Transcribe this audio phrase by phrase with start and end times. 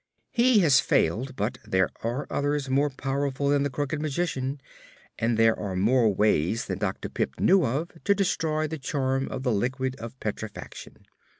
[0.31, 4.59] He has failed, but there are others more powerful than the Crooked Magician,
[5.19, 7.07] and there are more ways than Dr.
[7.07, 11.05] Pipt knew of to destroy the charm of the Liquid of Petrifaction.